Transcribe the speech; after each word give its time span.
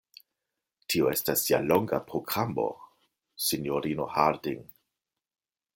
Tio 0.93 1.11
estas 1.15 1.43
ja 1.49 1.59
longa 1.73 1.99
programo, 2.13 2.67
sinjorino 3.49 4.13
Harding. 4.17 4.65